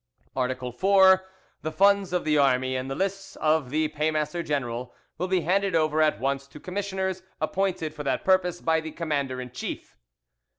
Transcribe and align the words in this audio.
"Art. 0.35 0.57
4. 0.77 1.29
The 1.61 1.71
funds 1.71 2.11
of 2.11 2.25
the 2.25 2.35
army 2.35 2.75
and 2.75 2.89
the 2.89 2.95
lists 2.95 3.35
of 3.35 3.69
the 3.69 3.89
paymaster 3.89 4.41
general 4.41 4.95
will 5.19 5.27
be 5.27 5.41
handed 5.41 5.75
over 5.75 6.01
at 6.01 6.19
once 6.19 6.47
to 6.47 6.59
commissioners 6.59 7.21
appointed 7.39 7.93
for 7.93 8.03
that 8.03 8.25
purpose 8.25 8.61
by 8.61 8.81
the 8.81 8.89
commander 8.93 9.39
in 9.39 9.51
chief. 9.51 9.99